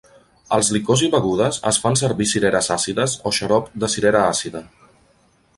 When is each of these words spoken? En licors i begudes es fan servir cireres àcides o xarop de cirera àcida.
En 0.55 0.63
licors 0.77 1.03
i 1.07 1.09
begudes 1.15 1.59
es 1.73 1.79
fan 1.83 1.99
servir 2.01 2.27
cireres 2.33 2.71
àcides 2.79 3.15
o 3.33 3.37
xarop 3.41 3.71
de 3.85 3.93
cirera 3.97 4.27
àcida. 4.35 4.65